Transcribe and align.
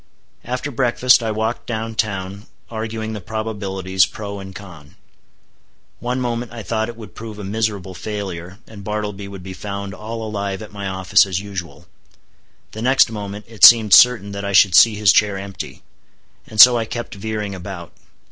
After 0.43 0.71
breakfast, 0.71 1.21
I 1.21 1.29
walked 1.29 1.67
down 1.67 1.93
town, 1.93 2.47
arguing 2.71 3.13
the 3.13 3.21
probabilities 3.21 4.07
pro 4.07 4.39
and 4.39 4.55
con. 4.55 4.95
One 5.99 6.19
moment 6.19 6.51
I 6.51 6.63
thought 6.63 6.89
it 6.89 6.97
would 6.97 7.13
prove 7.13 7.37
a 7.37 7.43
miserable 7.43 7.93
failure, 7.93 8.57
and 8.65 8.83
Bartleby 8.83 9.27
would 9.27 9.43
be 9.43 9.53
found 9.53 9.93
all 9.93 10.27
alive 10.27 10.63
at 10.63 10.73
my 10.73 10.87
office 10.87 11.27
as 11.27 11.39
usual; 11.39 11.85
the 12.71 12.81
next 12.81 13.11
moment 13.11 13.45
it 13.47 13.63
seemed 13.63 13.93
certain 13.93 14.31
that 14.31 14.43
I 14.43 14.53
should 14.53 14.73
see 14.73 14.95
his 14.95 15.13
chair 15.13 15.37
empty. 15.37 15.83
And 16.47 16.59
so 16.59 16.79
I 16.79 16.85
kept 16.85 17.13
veering 17.13 17.53
about. 17.53 17.93